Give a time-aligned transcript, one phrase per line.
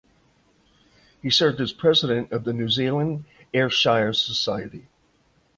[1.21, 4.87] He served as president of the New Zealand Ayrshire Society.